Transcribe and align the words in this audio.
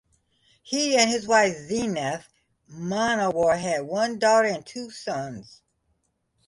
He 0.63 0.97
and 0.97 1.11
his 1.11 1.27
wife 1.27 1.55
Zeenath 1.67 2.25
Munawar 2.67 3.59
had 3.59 3.83
one 3.83 4.17
daughter 4.17 4.47
and 4.47 4.65
two 4.65 4.89
sons. 4.89 5.61